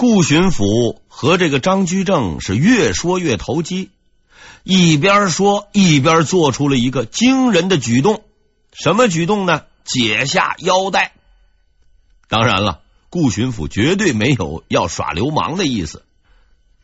[0.00, 3.90] 顾巡抚和这个张居正是越说越投机，
[4.62, 8.22] 一边说一边做出了一个惊人的举动。
[8.72, 9.64] 什么举动呢？
[9.84, 11.12] 解下腰带。
[12.28, 16.02] 当然了，顾巡抚绝对没有要耍流氓的意思。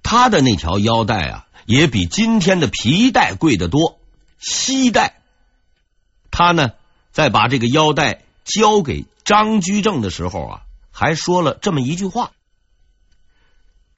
[0.03, 3.99] 他的那条腰带啊，也比今天的皮带贵得多，
[4.39, 5.23] 西带。
[6.31, 6.73] 他呢，
[7.13, 10.61] 在把这个腰带交给张居正的时候啊，
[10.91, 12.33] 还说了这么一句话。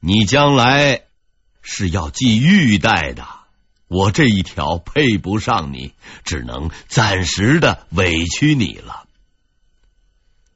[0.00, 1.02] 你将来
[1.60, 3.26] 是要系玉带的，
[3.88, 5.92] 我这一条配不上你，
[6.24, 9.06] 只能暂时的委屈你了。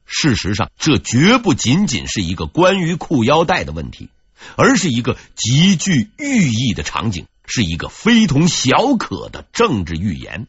[0.05, 4.09] 事实上，这绝不仅仅是一个关于裤腰带的问题，
[4.55, 10.47] 而是一个极具寓意的场景，是一个非同小可的政治预言。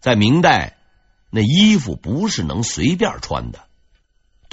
[0.00, 0.76] 在明代，
[1.30, 3.64] 那衣服不是能随便穿的。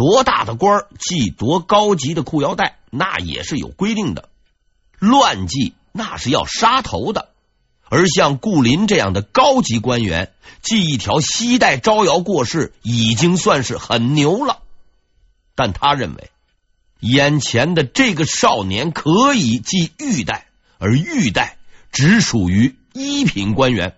[0.02, 4.30] 多大的官系多高级的裤腰带，那也是有规定的。
[4.98, 7.30] 乱系那是要杀头的。
[7.88, 14.64] 而像顾林这样的高级官员，系一条西带招摇过市，已经算是很牛了。
[15.54, 16.32] 但他认为，
[17.00, 20.48] 眼前的这个少年可以系玉带，
[20.80, 21.60] 而玉带
[21.92, 23.96] 只属于一品官员。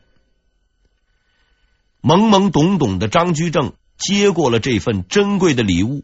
[2.02, 3.72] 懵懵懂懂的张居正。
[3.98, 6.04] 接过了这份珍贵的礼物，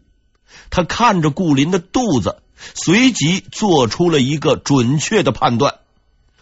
[0.70, 2.42] 他看着顾林的肚子，
[2.76, 5.80] 随即做出了一个准确的判断：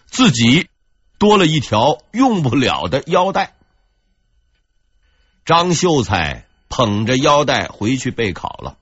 [0.06, 0.68] 自己
[1.18, 3.54] 多了一条用不了的腰带。
[5.46, 8.78] 张秀才捧着腰带回去备考了，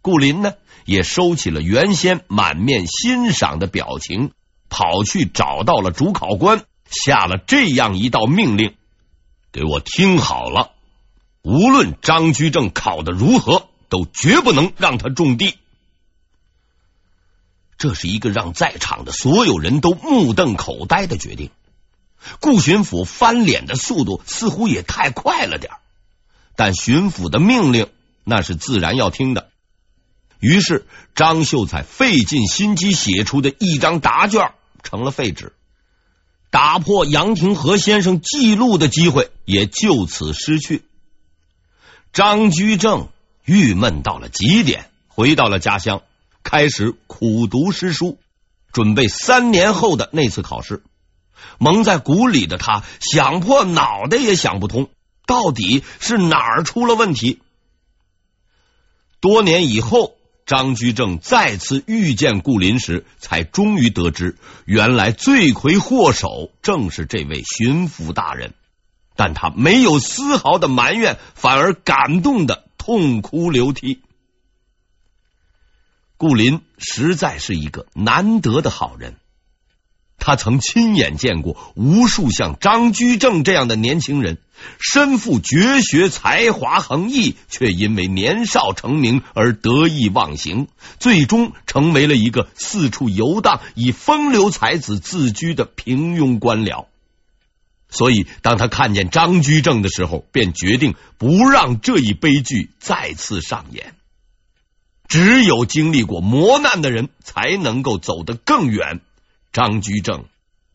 [0.00, 0.52] 顾林呢
[0.84, 4.30] 也收起了原先满面欣赏的表情，
[4.68, 8.76] 跑去找到了主考官，下了这样一道命令
[9.50, 10.70] ：“给我听好了。”
[11.44, 15.58] 无论张居正考得如何，都绝不能让他种地。
[17.76, 21.50] 这是一个让在场的所有人都目瞪口呆的决定。
[22.40, 25.74] 顾巡抚翻脸的速度似乎也太快了点，
[26.56, 27.90] 但巡抚的命令
[28.24, 29.50] 那是自然要听的。
[30.40, 35.52] 于是张秀才费尽心机写出的一张答卷成了废纸，
[36.48, 40.84] 打破杨廷和先生记录的机会也就此失去。
[42.14, 43.08] 张居正
[43.44, 46.02] 郁闷到了极点，回到了家乡，
[46.44, 48.20] 开始苦读诗书，
[48.72, 50.84] 准备三年后的那次考试。
[51.58, 54.90] 蒙在鼓里的他想破脑袋也想不通，
[55.26, 57.40] 到底是哪儿出了问题？
[59.18, 60.14] 多年以后，
[60.46, 68.54] 张居正再次遇见顾林时，才终于得知，原来罪魁祸首正是这位巡抚大人。
[69.16, 74.00] 但他没有丝毫的埋怨，反而感动的痛哭流涕。
[76.16, 79.16] 顾林实在是一个难得的好人，
[80.18, 84.38] 他曾亲眼见过无数像张居正这样的年轻人，
[84.78, 96.86] 身负绝学，才华横溢，却因为年少成名而得意忘形，最终成为了一个四处游荡、以风流才子自居的平庸官僚。
[97.94, 103.94] 所以，当他看见张居正的时候，便决定不让这一悲剧再次上演。
[105.06, 109.00] 只有经历过磨难的人，才能够走得更远。
[109.52, 110.24] 张居正，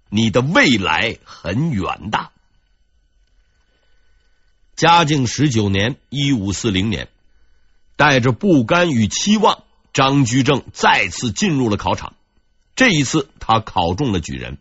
[0.10, 2.32] 你的未来很远大。
[4.78, 7.10] 嘉靖十九年（一五四零年），
[7.98, 12.14] 带着不甘与期望，张居正再次进入了考场。
[12.78, 14.58] 这一次，他考中了举人。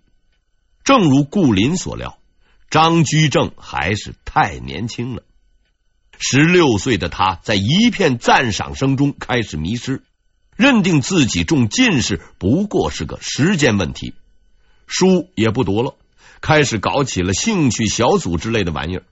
[0.82, 2.18] 正如顾林所料。
[2.70, 5.22] 张居正还是太年轻了。
[6.18, 10.02] 十六岁的他，在一片赞赏声中开始迷失，
[10.56, 14.14] 认定自己中进士不过是个时间问题，
[14.86, 15.94] 书也不读了，
[16.40, 19.04] 开始搞起了兴趣小组之类的玩意儿，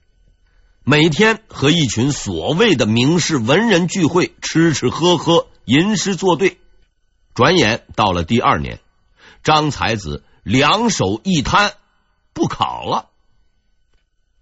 [0.83, 6.57] 每天和一群所谓的名士文人聚会，吃吃喝喝，吟诗作对。
[7.33, 8.79] 转眼到了第二年，
[9.43, 11.73] 张才子两手一摊，
[12.33, 13.09] 不考了。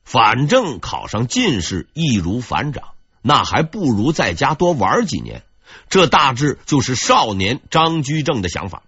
[0.06, 2.94] 反正考上进士易如反掌，
[3.24, 5.44] 那还不如在家多玩几年。
[5.90, 8.84] 这大致就是少年张居正的想法。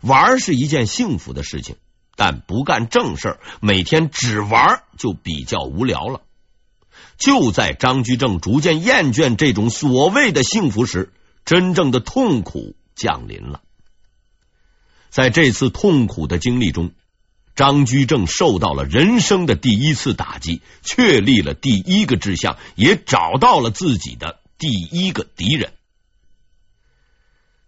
[0.00, 1.76] 玩是一件幸福的事情，
[2.14, 6.22] 但不干正事，每天只玩就比较无聊了。
[7.18, 11.12] 就在张居正逐渐厌倦这种所谓的幸福时，
[11.44, 13.62] 真正的痛苦降临了。
[15.10, 16.92] 在这次痛苦的经历中。
[17.58, 25.72] 张居正受到了人生的第一次打击，确立了第一个志向，也找到了自己的第一个敌人。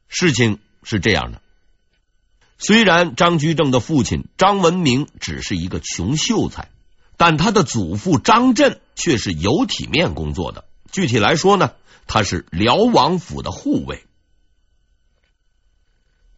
[0.07, 1.43] 事情是这样的，
[2.57, 6.69] 虽然张居正的父亲张文明只是一个穷秀才，
[7.17, 10.67] 但他的祖父张震却是有体面工作的。
[10.93, 11.73] 具体来说呢，
[12.07, 14.05] 他是辽王府的护卫。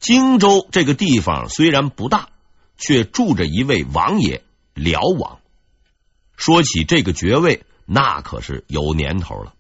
[0.01, 2.31] 荆州这个地方虽然不大，
[2.77, 4.43] 却住着一位王爷
[4.75, 5.39] 辽王。
[6.37, 9.55] 说起这个爵位，那可是有年头了。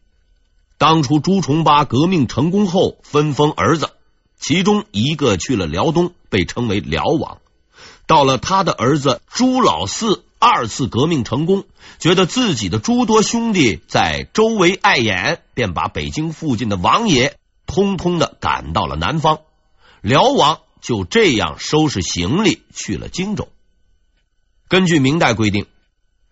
[0.78, 3.90] 当初朱重八革命成功后，分封儿子。
[4.40, 7.38] 其中一个去了辽东，被称为辽王。
[8.08, 11.64] 到了他的儿子朱老四二次革命成功，
[12.00, 17.36] 觉得自己的诸多兄弟在周围碍眼，便把北京附近的王爷
[17.66, 19.38] 通通的赶到了南方。
[20.00, 23.48] 辽王就这样收拾行李去了荆州。
[24.68, 25.66] 根据明代规定，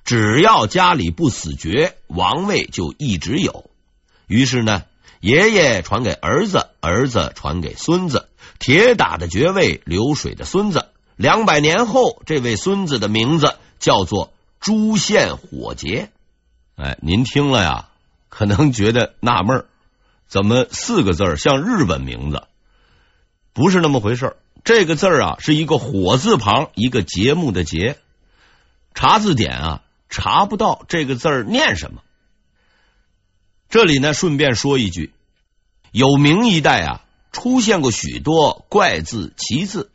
[0.04, 3.70] 只要家里不死绝，王位就一直有。
[4.26, 4.82] 于是呢。
[5.22, 10.86] 爷爷传给儿子，儿子传给孙子，铁打的爵位，流水的孙子。
[11.16, 16.10] 两百年后，这位孙子的名字叫做朱宪火杰。
[16.76, 17.88] 哎，您听了呀，
[18.30, 19.66] 可能觉得纳闷，
[20.26, 22.44] 怎么四个字像日本名字？
[23.60, 24.36] 不是那么回事。
[24.64, 27.98] 这个字啊，是一个火字旁，一个节目的节。
[28.94, 32.00] 查字典啊，查不到这个字念什么。
[33.68, 35.12] 这里呢，顺便说一句，
[35.92, 39.90] 有明一代啊，出现过许多怪字奇字，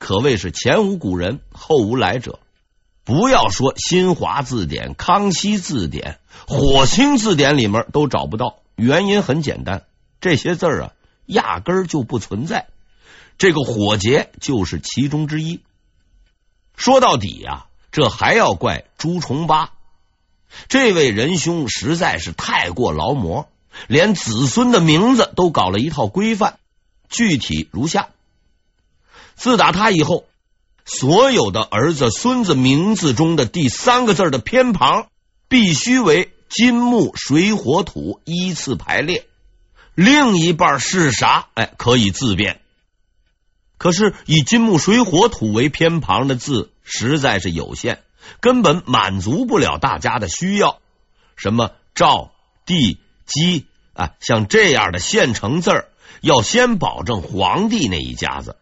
[0.00, 2.40] 可谓是前无古人后无来者。
[3.04, 6.18] 不要说新华字典、康熙字典、
[6.48, 9.84] 火星字典里面都找不到，原因很简单，
[10.20, 10.92] 这些字啊，
[11.26, 12.66] 压根儿就不存在。
[13.38, 15.60] 这个火劫就是其中之一。
[16.76, 19.72] 说到底呀，这还要怪朱重八。
[20.68, 23.48] 这位仁兄实在是太过劳模，
[23.88, 26.58] 连子孙的名字都搞了一套规范。
[27.08, 28.08] 具体如下：
[29.34, 30.24] 自打他以后，
[30.84, 35.08] 所有的儿子孙子名字中的第三个字的偏旁
[35.48, 39.26] 必须为金木水火土依次排列，
[39.94, 41.48] 另一半是啥？
[41.54, 42.60] 哎，可以自辩。
[43.84, 48.00] 可是以金木水火土为偏旁的字实在是有限。
[48.40, 50.78] 根本满足不了大家的需要，
[51.36, 52.30] 什么赵、
[52.64, 55.88] 帝、姬啊，像这样的现成字儿，
[56.22, 58.56] 要先保证皇帝那一家子。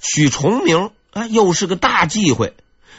[0.00, 2.54] 取重名啊，又是个大忌讳。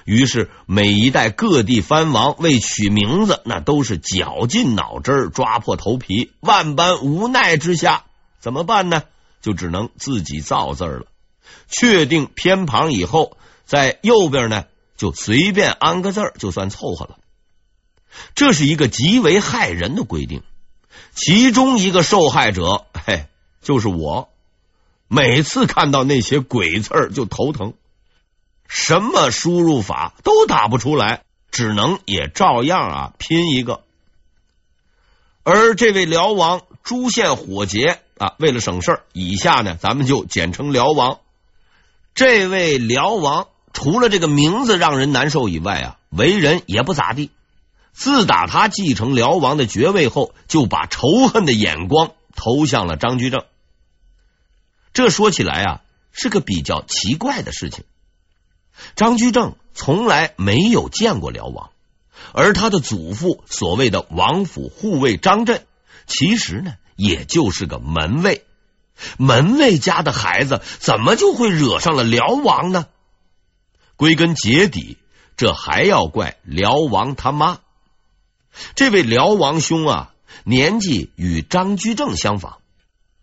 [0.05, 8.03] 于是每一代各地藩王为取名字，那都是绞尽脑汁、抓破头皮，万般无奈之下，
[8.39, 9.01] 怎么办呢？
[9.41, 11.07] 就只能自己造字了。
[11.67, 14.65] 确定偏旁以后，在右边呢。
[14.97, 17.19] 就随便安个字儿，就算凑合了。
[18.35, 20.43] 这是一个极为害人的规定。
[21.15, 23.27] 其中一个受害者，嘿，
[23.61, 24.27] 就是我。
[25.07, 27.75] 每次看到那些鬼字儿就头疼，
[28.67, 33.83] 什么输入法都打不出来，只能也照样啊拼一个。
[35.43, 41.19] 而这位辽王朱宪火杰啊，为了省事儿，以下呢，咱们就简称辽王。
[42.19, 43.48] 这位辽王。
[43.71, 47.30] 除了这个名字让人难受以外啊，为人也不咋地。
[47.94, 53.45] 自打他继承辽王的爵位后，就把仇恨的眼光投向了张居正。
[54.92, 57.85] 这说起来啊，是个比较奇怪的事情。
[58.97, 61.69] 张居正从来没有见过辽王，
[62.33, 65.66] 而他的祖父所谓的王府护卫张震，
[66.06, 68.44] 其实呢，也就是个门卫。
[69.18, 72.87] 门卫家的孩子怎么就会惹上了辽王呢？
[73.95, 74.97] 归根结底，
[75.37, 77.59] 这还要怪辽王他妈。
[78.75, 80.13] 这位辽王兄啊，
[80.44, 82.57] 年纪与张居正相仿，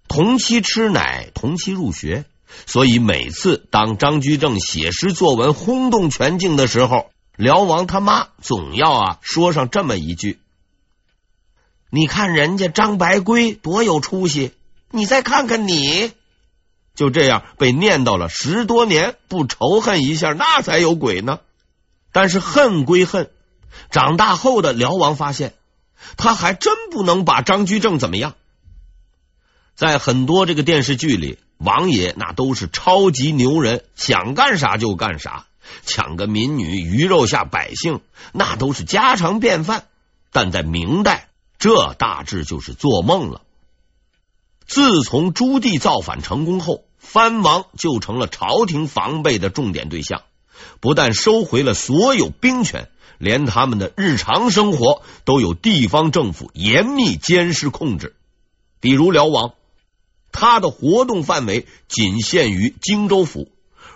[0.08, 2.24] 同期吃奶，同期入学，
[2.66, 10.38] 所以每次当张居正写诗作文轰动全境的时候，辽王他妈总要啊说上这么一句
[11.90, 14.52] ：“你看人家张白圭多有出息，
[14.96, 16.12] 你再看看你。”
[16.96, 21.40] 就这样被念叨了十多年，不仇恨一下那才有鬼呢。
[22.10, 23.28] 但是恨归恨，
[23.90, 25.52] 长大后的辽王发现，
[26.16, 28.34] 他还真不能把张居正怎么样。
[29.74, 35.44] 在很多这个电视剧里，王爷那都是超级牛人，想干啥就干啥，
[35.84, 38.00] 抢个民女、鱼肉下百姓，
[38.32, 39.84] 那都是家常便饭。
[40.32, 43.42] 但在明代，这大致就是做梦了。
[44.66, 50.22] 自从朱棣造反成功后，藩王就成了朝廷防备的重点对象。
[50.80, 58.16] 不但收回了所有兵权，连他们的日常生活都有地方政府严密监视控制。
[58.80, 59.54] 比如辽王，
[60.32, 63.50] 他的活动范围仅限于荆州府，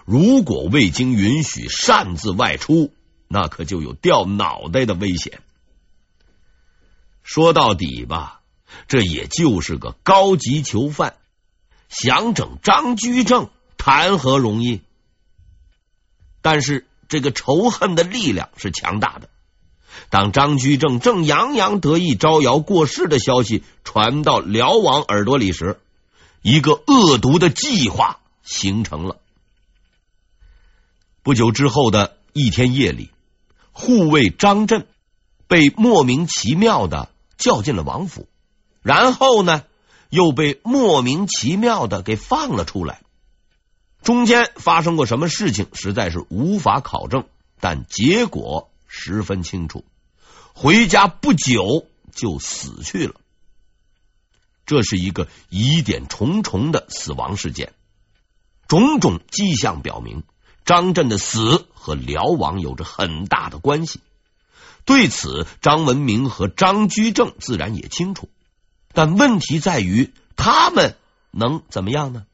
[0.04, 2.92] 如果未经允许擅自外出，
[3.26, 5.40] 那可就有掉脑袋的危险。
[7.22, 8.39] 说到底吧，
[8.88, 11.14] 这也就是个高级囚犯，
[11.88, 14.82] 想整张居正，谈何容易？
[16.42, 19.28] 但是这个仇恨的力量是强大的。
[20.08, 25.80] 当张居正正洋洋得意招摇过市的消息传到辽王耳朵里时，
[26.42, 29.18] 一个恶毒的计划形成了。
[31.22, 33.10] 不久之后的一天夜里，
[33.72, 34.86] 护卫张震
[35.48, 38.28] 被莫名其妙的叫进了王府，
[38.82, 39.64] 然后呢，
[40.08, 43.02] 又被莫名其妙的给放了出来。
[44.02, 47.26] 中间发生过什么事情，实在是无法考证，
[47.60, 49.84] 但结果十分清楚。
[50.54, 53.14] 回家不久就死去了，
[54.66, 57.72] 这是一个疑点重重的死亡事件。
[58.68, 60.22] 种种迹象表明，
[60.64, 64.00] 张震的死和辽王有着很大的关系。
[64.84, 68.28] 对此，张文明和张居正自然也清楚，
[68.92, 70.96] 但问题在于，他们
[71.30, 72.26] 能怎么样呢？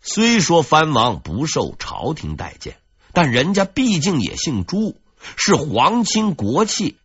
[0.00, 2.76] 虽说藩王不受朝廷待见，
[3.12, 5.00] 但人家毕竟也姓朱，
[5.36, 6.96] 是皇亲国戚。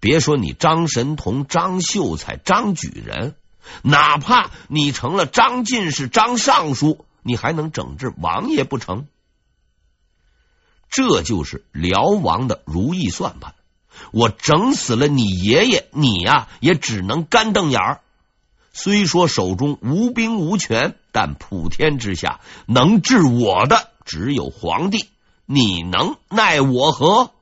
[0.00, 3.34] 别说你张神童、张秀才、张举人，
[3.82, 9.06] 哪怕你成了张进士、张尚书，你还能整治王爷不成？
[10.88, 13.54] 这就是辽王的如意算盘。
[14.12, 18.00] 我整死了你爷爷，你呀、也只能干瞪眼儿。
[18.72, 25.08] 虽说手中无兵无权，但普天之下能治我的只有皇帝，
[25.46, 27.32] 你能奈我何？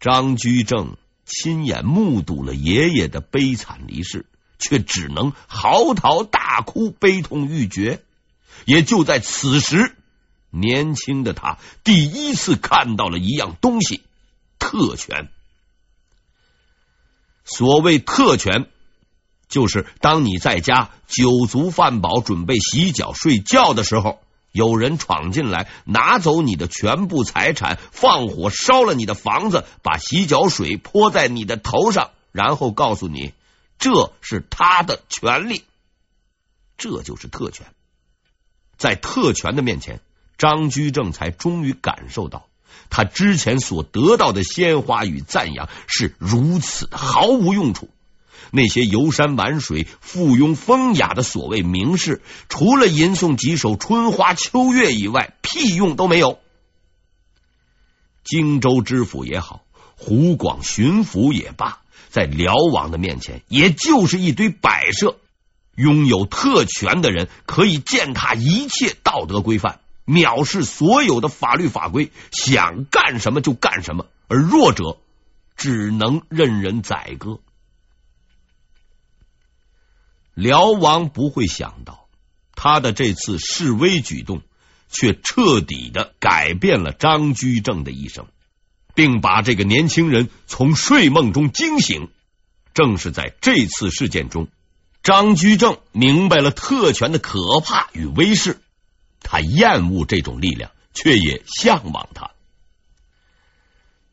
[0.00, 4.26] 张居正亲眼目睹了爷爷的悲惨离世，
[4.58, 8.02] 却只能嚎啕大哭，悲痛欲绝。
[8.66, 9.96] 也就在此时，
[10.54, 14.02] 年轻的他第一次看到了一样东西——
[14.58, 15.28] 特权。
[17.44, 18.70] 所谓特权，
[19.48, 33.34] 就是当你在家酒足饭饱，准备洗脚睡觉的时候，有人闯进来，拿走你的全部财产，放火烧了你的房子，把洗脚水泼在你的头上，然后告诉你
[33.78, 35.64] 这是他的权利。
[36.78, 37.66] 这就是特权。
[38.78, 40.00] 在特权的面前，
[40.38, 42.46] 张居正才终于感受到。
[42.90, 47.88] 他之前所得到的鲜花与赞扬是如此的毫无用处。
[48.50, 56.38] 那些游山玩水、附庸风雅的所谓名士，除了吟诵几首春花秋月以外，屁用都没有。
[58.22, 59.64] 荆州知府也好，
[59.96, 65.16] 湖广巡抚也罢，在辽王的面前，也就是一堆摆设。
[65.74, 69.80] 拥有特权的人可以践踏一切道德规范。
[70.06, 74.98] 藐视所有的法律法规，想干什么就干什么，而弱者
[75.56, 77.40] 只能任人宰割。
[80.34, 82.08] 辽王不会想到，
[82.54, 84.42] 他的这次示威举动，
[84.90, 88.26] 却彻底的改变了张居正的一生，
[88.94, 92.08] 并把这个年轻人从睡梦中惊醒。
[92.74, 94.48] 正是在这次事件中，
[95.04, 98.60] 张居正明白了特权的可怕与威势。
[99.24, 102.30] 他厌恶这种力量，却也向往他。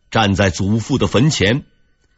[0.10, 1.64] 站在祖父的坟前，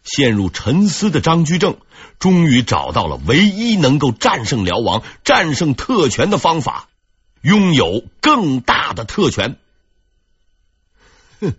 [0.03, 1.77] 陷入沉思的张居正，
[2.19, 6.87] 终于找到了唯一能够战胜辽王、战胜特权的方法——
[7.43, 9.57] 拥有更大的特权。
[11.39, 11.55] 哼，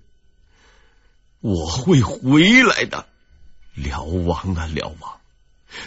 [1.40, 3.06] 我会回来的，
[3.74, 5.20] 辽王啊，辽王！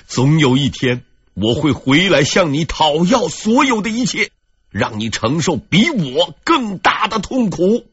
[0.05, 4.31] 总有一天，我会回来向你讨要所有的一切。
[4.77, 7.85] 让你承受比我更大的痛苦。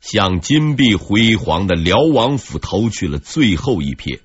[0.00, 4.20] 向金碧辉煌的辽王府投去了最后一瞥，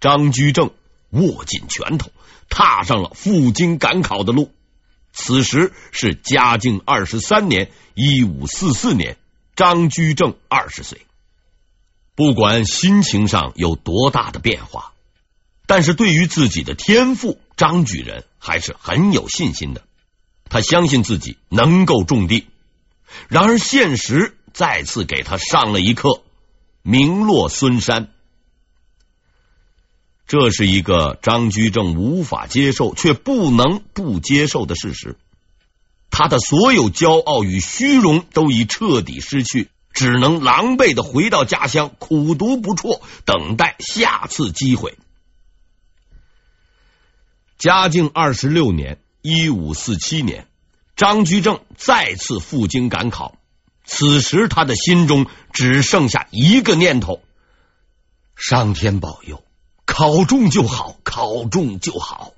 [0.00, 0.70] 张居正
[1.10, 2.10] 握紧拳头，
[2.48, 4.50] 踏上了赴京赶考的路。
[5.12, 9.16] 此时是嘉靖二十三年（一五四四年），
[9.56, 11.06] 张居正二十岁。
[12.16, 14.92] 不管心情上有多大的变化，
[15.66, 19.82] 但是对于自己的天赋，张举人还是很有信心的。
[20.50, 22.46] 他相信自己能够种地。
[23.28, 26.22] 然而现实再次给他上了一课，
[26.82, 28.10] 名落孙山。
[30.26, 35.16] 这是一个张居正无法接受却不能不接受的事实。
[36.10, 44.96] 他的所有骄傲与虚荣都已彻底失去，只能狼狈的回到家乡，苦读不辍，等待下次机会。
[47.56, 50.48] 嘉靖二十六年（一五四七年），
[50.96, 53.36] 张居正再次赴京赶考。
[53.84, 57.20] 此时他的心中只剩下一个念头：
[58.34, 59.44] 上天保佑，
[59.84, 62.32] 考中就好，考中就好。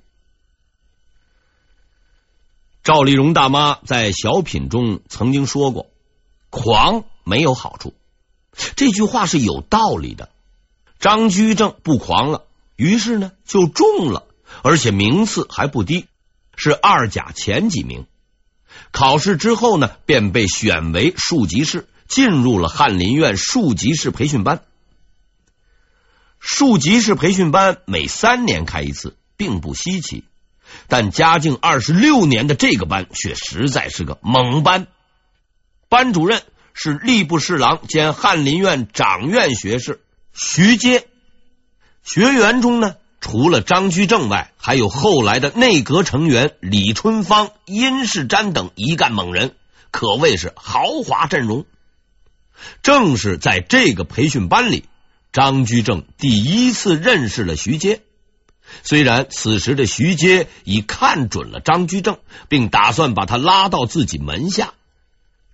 [2.83, 5.87] 赵丽蓉大妈在小品中曾经说过
[6.49, 7.93] ：“狂没有好处。”
[8.75, 10.29] 这句话是有道理的。
[10.99, 12.45] 张居正不狂了，
[12.75, 14.26] 于是呢就中了。
[14.63, 16.07] 而且名次还不低，
[16.55, 18.05] 是二甲前几名。
[18.91, 24.61] 考试之后呢，便被选为庶吉士，进入了翰林院庶吉士培训班。
[26.39, 30.23] 庶吉士培训班每三年开一次，并不稀奇。
[30.87, 34.87] 但嘉靖二十六年的这个班却实在是个猛班。
[35.89, 40.01] 班主任是吏部侍郎兼翰林院掌院学士
[40.33, 41.07] 徐阶，
[42.03, 42.95] 学员中呢。
[43.19, 49.55] 除了张居正外，还有后来的内阁成员李春芳、殷世瞻等一干猛人，
[49.91, 51.65] 可谓是豪华阵容。
[52.83, 54.85] 正是在这个培训班里，
[55.33, 58.01] 张居正第一次认识了徐阶。
[58.83, 62.17] 虽然此时的徐阶已看准了张居正，
[62.49, 64.73] 并打算把他拉到自己门下，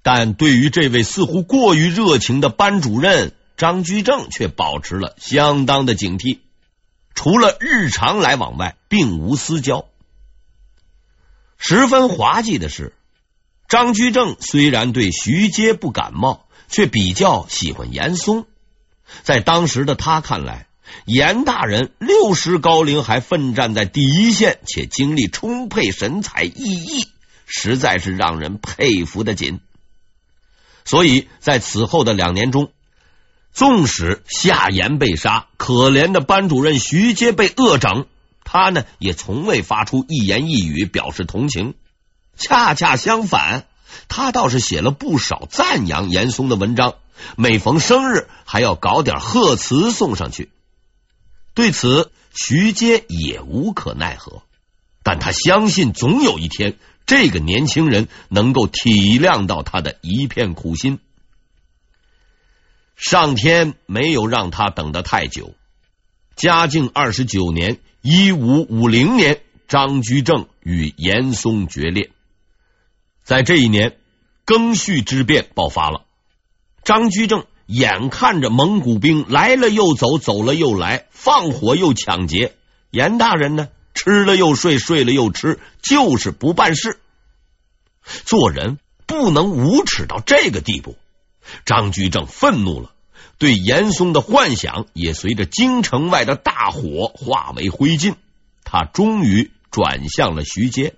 [0.01, 6.39] 但对于这位似乎过于热情的班主任，张居正却保持了相当的警惕。
[7.15, 9.85] 除了日常来往外，并无私交。
[11.57, 12.93] 十分滑稽的是，
[13.69, 18.45] 张居正虽然对徐阶不感冒，却比较喜欢严嵩。
[19.21, 20.67] 在当时的他看来，
[21.05, 27.07] 严大人六十高龄还奋战在第一线，且精力充沛、神采奕奕，
[27.45, 29.61] 实在是让人佩服的紧。
[30.83, 32.72] 所以在此后的两年中，
[33.53, 38.07] 纵使夏言被杀，可怜的班主任徐阶被恶整，
[38.43, 41.75] 他呢也从未发出一言一语表示同情。
[42.35, 43.67] 恰恰相反，
[44.07, 46.95] 他倒是写了不少赞扬严嵩的文章，
[47.37, 50.49] 每逢生日还要搞点贺词送上去。
[51.53, 54.41] 对此，徐阶也无可奈何，
[55.03, 56.75] 但他相信总有一天，
[57.05, 60.97] 这个年轻人能够体谅到他的一片苦心。
[62.95, 65.53] 上天没有让他等得太久。
[66.35, 72.11] 嘉靖二十九年（一五五零年），张居正与严嵩决裂。
[73.23, 73.97] 在这一年，
[74.45, 76.05] 庚戌之变爆发了。
[76.83, 82.55] 张居正眼看着蒙古兵来了又走，走了又来，放火又抢劫。
[82.91, 86.99] 严大人呢，吃了又睡，睡了又吃，就是不办事。
[88.25, 90.97] 做人不能无耻到这个地步。
[91.65, 92.91] 张居正愤怒了，
[93.37, 98.15] 对严嵩的幻想也随着京城外的大火化为灰烬。
[98.63, 100.95] 他终于转向了徐阶。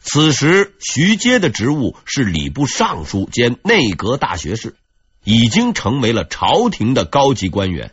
[0.00, 4.74] 此时，徐阶的职务是礼部尚书兼内阁大学士，
[5.22, 7.92] 已经成为了朝廷的高级官员。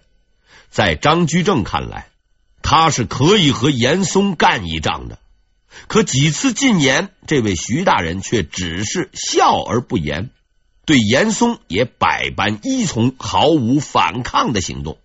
[0.69, 2.09] 在张居正看来，
[2.62, 5.19] 他是可以和严嵩干一仗的。
[5.88, 10.31] 可几次进言，这位徐大人却只是笑而不言。
[10.89, 14.97] 对严嵩也百般依从，毫无反抗的行动。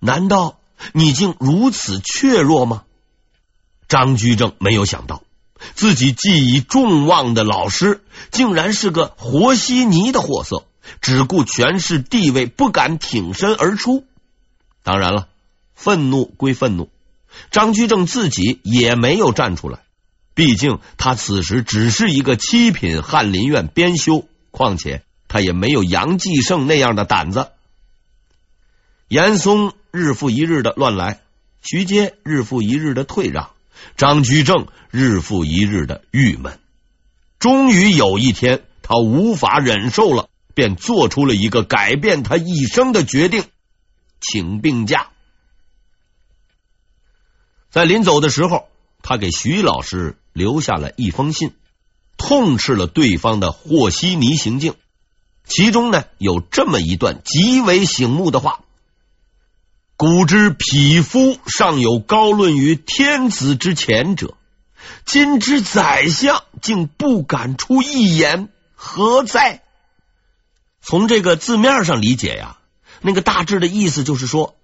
[0.00, 0.58] 难道
[0.92, 2.82] 你竟如此怯弱吗？
[3.86, 5.22] 张居正没有想到，
[5.76, 10.66] 自己寄以众望的老师，竟然是个和稀泥的货色，
[11.00, 14.02] 只顾权势地位，不敢挺身而出。
[14.82, 15.28] 当然了，
[15.72, 16.90] 愤怒归愤怒，
[17.52, 19.78] 张居正自己也没有站出来。
[20.34, 24.26] 毕竟他此时只是一个七品翰林院编修。
[24.50, 27.50] 况且他也没有杨继盛那样的胆子。
[29.08, 31.20] 严嵩日复一日的乱来，
[31.62, 33.50] 徐阶日复一日的退让，
[33.96, 36.58] 张居正日复一日的郁闷。
[37.38, 43.44] 终于有一天，他无法忍受了，便做出了一个改变他一生的决定：
[44.20, 45.08] 请病假。
[47.70, 48.68] 在临走的时候，
[49.02, 51.52] 他给徐老师留下了一封信。
[52.22, 54.74] 痛斥了对方的和稀泥行径，
[55.48, 58.60] 其中呢有这么一段极为醒目的话
[59.96, 64.36] ：“古之匹夫尚有高论于天子之前者，
[65.06, 69.62] 今之宰相竟不敢出一言，何在？”
[70.82, 72.58] 从这个字面上理解呀，
[73.00, 74.56] 那个大致的意思就是说，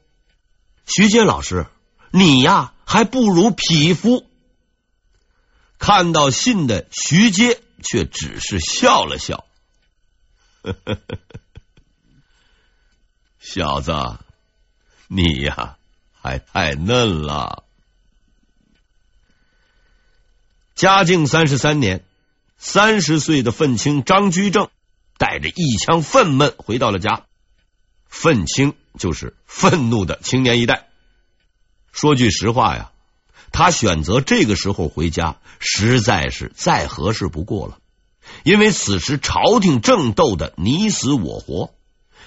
[0.86, 1.66] 徐阶老师，
[2.10, 4.26] 你呀还不如匹夫。
[5.78, 9.44] 看到信的徐阶却只是笑了笑，
[10.62, 11.18] 呵呵呵，
[13.38, 13.92] 小子，
[15.08, 15.76] 你呀
[16.12, 17.64] 还太嫩了。
[20.74, 22.04] 嘉靖三十三年，
[22.58, 24.68] 三十岁的愤青张居正
[25.16, 27.24] 带着一腔愤懑回到了家。
[28.08, 30.88] 愤青就是愤怒的青年一代。
[31.92, 32.92] 说句实话呀，
[33.52, 37.78] 他选择这个时候回家，实在是再合适不过了。
[38.42, 41.72] 因为此时朝廷正斗得你死我活，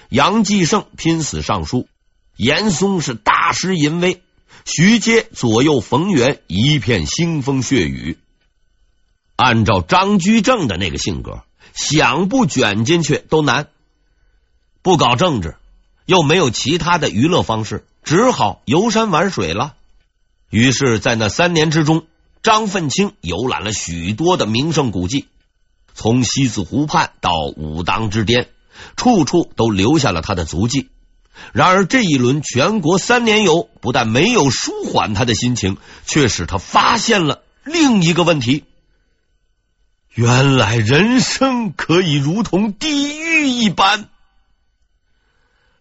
[0.08, 1.88] 杨继盛拼死上书，
[2.36, 4.22] 严嵩是大施淫威，
[4.64, 8.18] 徐阶左右逢源，一片腥风血雨。
[9.36, 13.68] 按照张居正的那个性格，想不卷进去都难。
[14.82, 15.56] 不搞政治，
[16.06, 19.76] 又没有其他的娱乐方式，只好游山玩水了。
[20.50, 22.06] 于是，在那三年之中，
[22.42, 25.28] 张奋清游览了许多的名胜古迹。
[25.94, 28.48] 从西子湖畔到武当之巅，
[28.96, 30.88] 处处都留下了他的足迹。
[31.52, 38.64] 然而，这一轮全国三年游不但没有舒缓他的心情，却使他发现了另一个问题：
[40.14, 44.08] 原来人生可以如同地狱一般。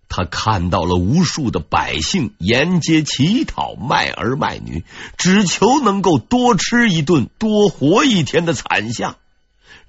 [0.09, 4.83] 他看到了无数的百姓沿街乞讨，卖儿卖女，
[5.17, 9.17] 只求能够多吃一顿、多活一天的惨象。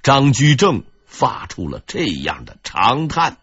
[0.02, 3.38] 张居正发出了这样的长叹：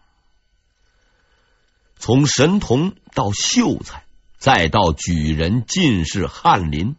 [1.98, 4.04] 从神童到秀才，
[4.38, 6.94] 再到举人、进士、翰林，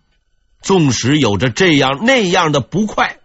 [0.61, 3.19] 纵使有着这样那样的不快，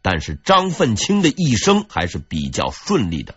[0.00, 3.34] 但是张奋清的一生还是比较顺利的。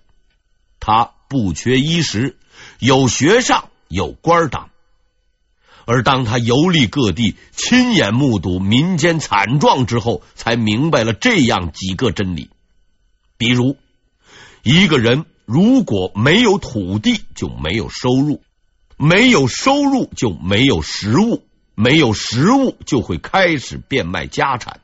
[0.79, 2.37] 他不缺衣食，
[2.79, 4.69] 有学上，有官当。
[5.85, 12.49] 而当他游历各地，亲眼目睹民间惨状之后，才明白了这样几个真理：
[13.37, 13.75] 比如，
[14.61, 18.39] 一个人如果没有土地，就没有收入；
[18.95, 21.41] 没有收入，就没有食物；
[21.75, 24.79] 没有食物，就会开始变卖家产，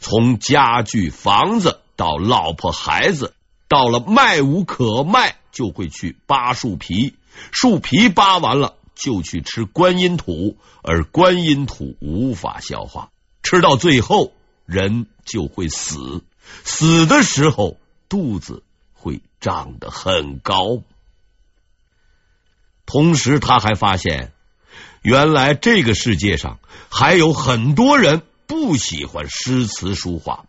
[0.00, 3.32] 从家具、房子到老婆孩子，
[3.68, 7.14] 到了卖无可卖，就会去扒树皮，
[7.50, 8.74] 树皮扒完了。
[8.98, 13.10] 就去吃观音土，而观音土无法消化，
[13.42, 14.32] 吃到最后
[14.64, 16.24] 人就会死。
[16.64, 17.76] 死的时候
[18.08, 18.62] 肚子
[18.94, 20.80] 会长得很高。
[22.86, 24.32] 同时，他还发现，
[25.02, 30.46] 原来这个世界上还有很多人不喜欢诗词书画，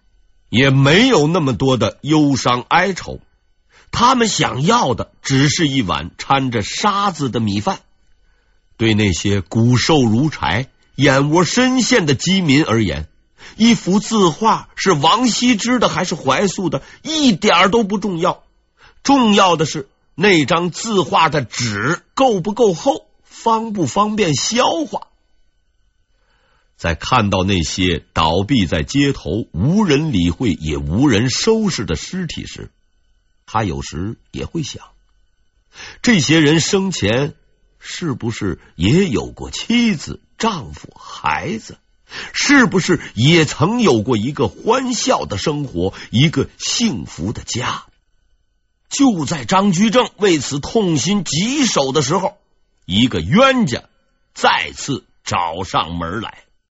[0.48, 3.20] 也没有那么多的忧伤哀愁，
[3.92, 7.80] 他们想要的只是一碗掺着沙子的米饭。
[8.78, 13.08] 对那些骨瘦如柴、眼窝深陷的饥民而言，
[13.56, 18.44] 一幅字画是王羲之的还是怀素的，一点都不重要。
[19.02, 25.08] 重要的是那张字画的纸够不够厚，方不方便消化。
[26.76, 32.70] 在看到那些倒毙在街头、无人理会也无人收拾的尸体时，
[33.48, 34.86] 他有时也会想：
[36.04, 37.34] 这些人生前。
[37.80, 41.78] 是不是也有过妻子、丈夫、孩子？
[42.34, 47.86] 是不是也曾有过一个欢笑的生活，一个幸福的家？
[48.90, 52.38] 就在张居正为此痛心疾首的时候，
[52.84, 53.84] 一个冤家
[54.34, 56.44] 再次找上门来。